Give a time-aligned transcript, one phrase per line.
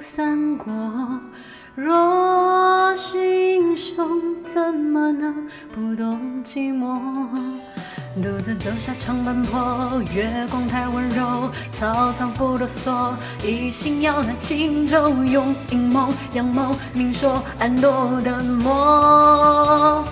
[0.00, 0.72] 三国。
[1.74, 3.96] 若是英雄，
[4.44, 6.98] 怎么能不懂寂寞？
[8.20, 13.12] 独自走下长坂坡，月光太温柔，草草不啰嗦，
[13.44, 20.04] 一心要那荆州，用阴谋阳谋明说暗夺的魔。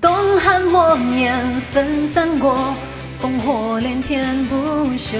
[0.00, 2.56] 东汉末年分三国，
[3.20, 5.18] 烽火连天不休。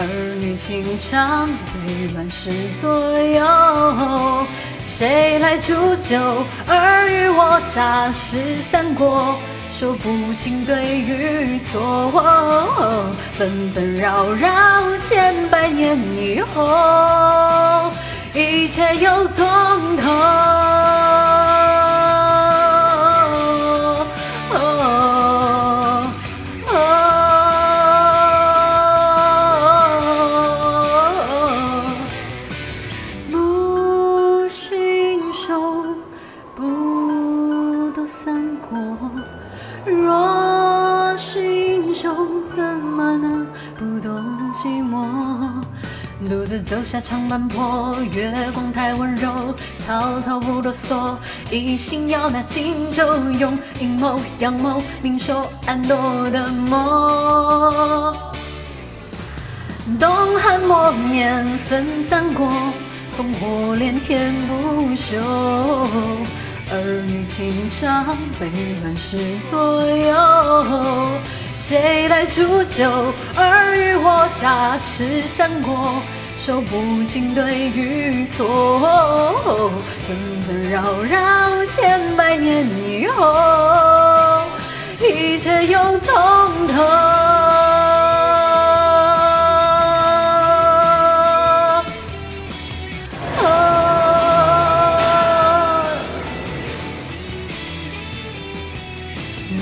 [0.00, 0.06] 儿
[0.40, 1.46] 女情长
[1.86, 2.50] 被乱世
[2.80, 2.90] 左
[3.20, 4.46] 右，
[4.86, 6.16] 谁来煮酒？
[6.66, 9.36] 尔虞我诈是三国，
[9.70, 12.10] 说不清对与错。
[13.34, 14.48] 纷纷扰扰
[15.00, 17.92] 千百年以后，
[18.32, 19.46] 一切又从
[19.98, 20.69] 头。
[38.10, 38.98] 三国
[39.86, 42.12] 若是英雄，
[42.44, 43.46] 怎么能
[43.78, 44.12] 不懂
[44.52, 45.06] 寂寞？
[46.28, 49.54] 独自走下长坂坡，月光太温柔，
[49.86, 51.14] 曹操不啰嗦，
[51.52, 58.12] 一心要那荆州，用阴谋阳谋明说暗夺的魔。
[60.00, 62.50] 冬寒默念分三国，
[63.16, 65.16] 烽火连天不休。
[66.72, 68.46] 儿女情长被
[68.80, 69.18] 乱世
[69.50, 71.08] 左右，
[71.56, 72.88] 谁来煮酒？
[73.34, 76.00] 尔虞我诈是三国，
[76.38, 78.78] 说不清对与错。
[80.06, 84.42] 纷纷扰扰千百年以后，
[85.00, 85.98] 一切又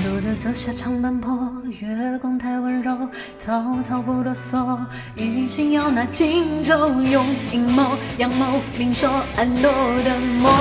[0.03, 1.51] 独自走下长坂坡，
[1.81, 2.95] 月光太温柔，
[3.39, 4.77] 曹操不啰嗦，
[5.15, 9.71] 一心要那荆州，用阴谋阳谋明说暗夺
[10.03, 10.51] 的魔。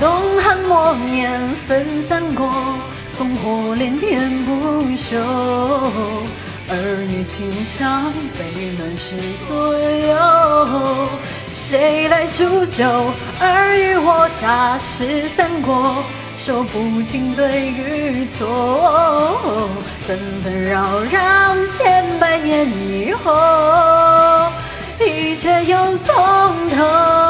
[0.00, 2.50] 冬寒默念分散过，
[3.16, 5.16] 烽火连天不休。
[7.28, 9.14] 情长被乱世
[9.46, 11.08] 左右，
[11.52, 12.86] 谁来煮酒？
[13.38, 16.02] 尔虞我诈是三国，
[16.38, 19.68] 说不清对与错。
[20.06, 24.50] 纷纷扰扰千百年以后，
[24.98, 26.16] 一切又从
[26.70, 27.27] 头。